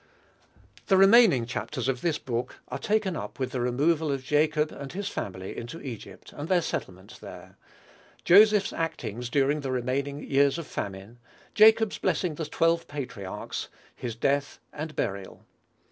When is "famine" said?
10.65-11.19